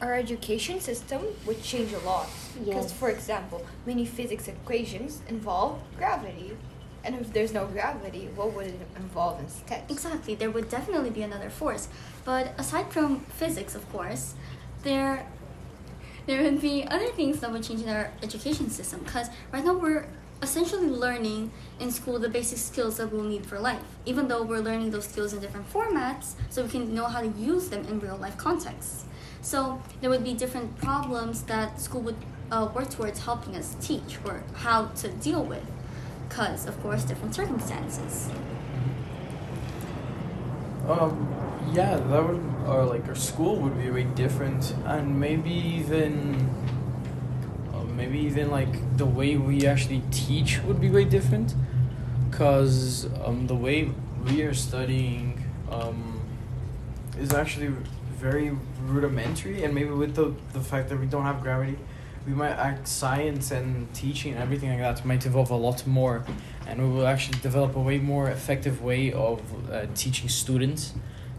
our 0.00 0.14
education 0.14 0.80
system 0.80 1.20
would 1.46 1.62
change 1.62 1.92
a 1.92 1.98
lot. 1.98 2.28
Because, 2.64 2.84
Yes. 2.90 2.92
for 2.92 3.10
example, 3.10 3.66
many 3.86 4.04
physics 4.06 4.48
equations 4.48 5.20
involve 5.28 5.80
gravity. 5.96 6.56
And 7.04 7.14
if 7.14 7.32
there's 7.32 7.52
no 7.52 7.66
gravity, 7.66 8.28
what 8.34 8.52
would 8.54 8.66
it 8.66 8.80
involve 8.96 9.40
instead? 9.40 9.82
Exactly, 9.90 10.34
there 10.34 10.50
would 10.50 10.68
definitely 10.70 11.10
be 11.10 11.22
another 11.22 11.50
force. 11.50 11.88
But 12.24 12.54
aside 12.58 12.90
from 12.92 13.20
physics, 13.40 13.74
of 13.74 13.84
course, 13.92 14.34
there 14.82 15.26
there 16.26 16.42
would 16.42 16.60
be 16.60 16.84
other 16.86 17.08
things 17.08 17.40
that 17.40 17.50
would 17.50 17.62
change 17.62 17.80
in 17.82 17.88
our 17.88 18.10
education 18.22 18.68
system. 18.68 19.00
Because 19.00 19.28
right 19.52 19.64
now 19.64 19.72
we're 19.72 20.04
essentially 20.42 20.86
learning 20.86 21.50
in 21.80 21.90
school 21.90 22.18
the 22.18 22.28
basic 22.28 22.58
skills 22.58 22.96
that 22.98 23.12
we'll 23.12 23.24
need 23.24 23.44
for 23.44 23.58
life, 23.58 23.82
even 24.06 24.28
though 24.28 24.42
we're 24.42 24.60
learning 24.60 24.90
those 24.90 25.06
skills 25.06 25.32
in 25.32 25.40
different 25.40 25.70
formats, 25.72 26.34
so 26.50 26.62
we 26.62 26.68
can 26.68 26.94
know 26.94 27.06
how 27.06 27.20
to 27.20 27.28
use 27.28 27.68
them 27.68 27.84
in 27.86 27.98
real 28.00 28.16
life 28.16 28.36
contexts. 28.36 29.04
So 29.40 29.82
there 30.00 30.10
would 30.10 30.24
be 30.24 30.34
different 30.34 30.76
problems 30.78 31.42
that 31.44 31.80
school 31.80 32.02
would 32.02 32.16
uh, 32.50 32.68
work 32.74 32.90
towards 32.90 33.24
helping 33.24 33.56
us 33.56 33.76
teach 33.80 34.18
or 34.24 34.42
how 34.54 34.86
to 34.86 35.08
deal 35.08 35.44
with, 35.44 35.64
because 36.28 36.66
of 36.66 36.80
course 36.82 37.04
different 37.04 37.34
circumstances. 37.34 38.30
Um, 40.88 41.34
yeah, 41.72 41.96
that 41.96 42.26
would, 42.26 42.42
or 42.66 42.84
like 42.84 43.06
our 43.08 43.14
school 43.14 43.56
would 43.56 43.76
be 43.76 43.90
way 43.90 44.04
different, 44.04 44.74
and 44.86 45.20
maybe 45.20 45.50
even, 45.50 46.48
maybe 48.00 48.18
even 48.30 48.46
like 48.58 48.72
the 48.96 49.08
way 49.18 49.30
we 49.36 49.66
actually 49.72 50.02
teach 50.10 50.50
would 50.64 50.80
be 50.80 50.90
way 50.98 51.04
different, 51.16 51.48
cause 52.30 53.06
um 53.26 53.46
the 53.52 53.58
way 53.66 53.90
we 54.26 54.42
are 54.46 54.54
studying 54.54 55.22
um 55.76 55.98
is 57.24 57.30
actually 57.42 57.72
very 58.26 58.50
rudimentary, 58.94 59.56
and 59.64 59.70
maybe 59.78 59.90
with 59.90 60.14
the 60.20 60.26
the 60.56 60.64
fact 60.70 60.84
that 60.90 60.98
we 61.02 61.06
don't 61.14 61.24
have 61.30 61.38
gravity, 61.46 61.78
we 62.26 62.32
might 62.42 62.56
act 62.68 62.86
science 62.86 63.50
and 63.58 63.92
teaching 63.94 64.30
and 64.34 64.42
everything 64.42 64.68
like 64.70 64.80
that 64.80 65.04
might 65.04 65.24
evolve 65.26 65.50
a 65.50 65.60
lot 65.68 65.86
more 65.86 66.16
and 66.66 66.74
we 66.82 66.88
will 66.94 67.06
actually 67.06 67.38
develop 67.40 67.74
a 67.76 67.80
way 67.80 67.98
more 67.98 68.28
effective 68.28 68.82
way 68.82 69.12
of 69.12 69.40
uh, 69.72 69.86
teaching 69.94 70.28
students 70.28 70.92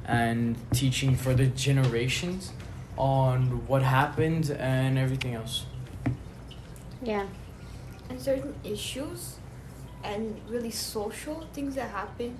and 0.05 0.55
teaching 0.73 1.15
for 1.15 1.33
the 1.35 1.45
generations 1.67 2.51
on 2.97 3.67
what 3.67 3.81
happened 3.83 4.49
and 4.49 4.97
everything 4.97 5.35
else. 5.35 5.65
Yeah. 7.01 7.27
And 8.09 8.19
certain 8.21 8.55
issues 8.63 9.37
and 10.03 10.39
really 10.49 10.71
social 10.71 11.47
things 11.53 11.75
that 11.75 11.89
happen 11.91 12.37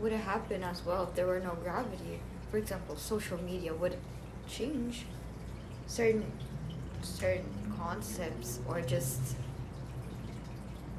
would 0.00 0.12
have 0.12 0.22
happened 0.22 0.64
as 0.64 0.84
well 0.84 1.04
if 1.04 1.14
there 1.14 1.26
were 1.26 1.40
no 1.40 1.54
gravity. 1.62 2.20
For 2.50 2.58
example, 2.58 2.96
social 2.96 3.42
media 3.42 3.74
would 3.74 3.96
change 4.48 5.06
certain 5.86 6.24
certain 7.02 7.44
concepts 7.78 8.58
or 8.68 8.80
just 8.80 9.36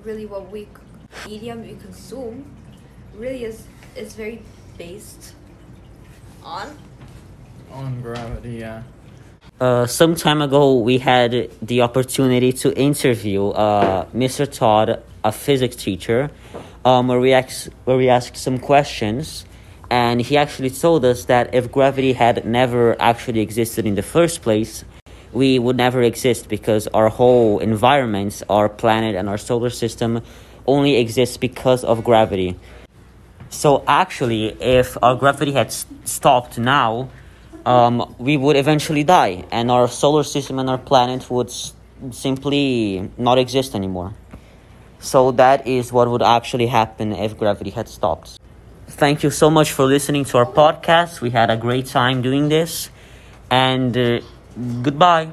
really 0.04 0.26
what 0.26 0.50
we 0.52 0.68
media 1.26 1.56
we 1.56 1.76
consume 1.76 2.46
really 3.16 3.44
is 3.44 3.64
is 3.96 4.14
very 4.16 4.42
based 4.78 5.34
on 6.44 6.78
On 7.72 8.02
gravity, 8.02 8.58
yeah. 8.60 8.84
Uh, 9.60 9.88
some 9.88 10.14
time 10.14 10.40
ago, 10.44 10.76
we 10.76 11.00
had 11.00 11.50
the 11.64 11.82
opportunity 11.82 12.54
to 12.54 12.72
interview 12.78 13.48
uh, 13.50 14.06
Mr. 14.14 14.46
Todd, 14.46 15.02
a 15.24 15.32
physics 15.32 15.76
teacher, 15.76 16.30
um, 16.86 17.08
where 17.08 17.20
we 17.20 17.34
asked 17.34 17.68
where 17.86 17.98
we 17.98 18.08
asked 18.08 18.38
some 18.38 18.60
questions, 18.60 19.48
and 19.90 20.22
he 20.22 20.38
actually 20.38 20.70
told 20.70 21.04
us 21.04 21.26
that 21.26 21.56
if 21.56 21.72
gravity 21.72 22.14
had 22.14 22.46
never 22.46 22.96
actually 23.02 23.40
existed 23.40 23.88
in 23.88 23.96
the 23.96 24.04
first 24.04 24.44
place, 24.44 24.86
we 25.34 25.58
would 25.58 25.76
never 25.76 26.04
exist 26.04 26.50
because 26.50 26.86
our 26.94 27.10
whole 27.10 27.58
environment, 27.58 28.44
our 28.52 28.70
planet, 28.70 29.16
and 29.16 29.28
our 29.28 29.40
solar 29.40 29.72
system 29.72 30.22
only 30.68 30.98
exists 30.98 31.36
because 31.36 31.84
of 31.84 32.04
gravity. 32.04 32.56
So 33.50 33.84
actually, 33.88 34.50
if 34.62 34.96
our 35.02 35.16
gravity 35.16 35.54
had 35.54 35.74
stopped 36.06 36.60
now, 36.60 37.10
um, 37.68 38.16
we 38.18 38.38
would 38.38 38.56
eventually 38.56 39.04
die, 39.04 39.44
and 39.52 39.70
our 39.70 39.88
solar 39.88 40.24
system 40.24 40.60
and 40.60 40.70
our 40.70 40.78
planet 40.78 41.30
would 41.30 41.50
s- 41.50 41.74
simply 42.12 43.12
not 43.18 43.38
exist 43.38 43.76
anymore. 43.76 44.14
So 45.00 45.32
that 45.32 45.68
is 45.68 45.92
what 45.92 46.10
would 46.10 46.24
actually 46.24 46.68
happen 46.68 47.14
if 47.14 47.38
gravity 47.38 47.72
had 47.72 47.88
stopped. 47.90 48.40
Thank 48.88 49.24
you 49.24 49.30
so 49.30 49.50
much 49.50 49.72
for 49.72 49.86
listening 49.86 50.24
to 50.26 50.38
our 50.40 50.46
podcast. 50.46 51.22
We 51.22 51.32
had 51.32 51.50
a 51.50 51.58
great 51.58 51.88
time 51.88 52.22
doing 52.22 52.50
this, 52.50 52.90
and 53.52 53.96
uh, 53.98 54.22
goodbye. 54.82 55.30